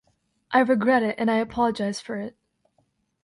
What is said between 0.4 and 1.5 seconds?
I regret it and I